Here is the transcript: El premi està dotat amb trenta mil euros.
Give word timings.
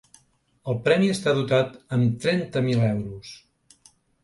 El 0.71 0.79
premi 0.87 1.09
està 1.15 1.35
dotat 1.41 1.77
amb 1.99 2.17
trenta 2.25 2.65
mil 2.71 2.83
euros. 2.89 3.39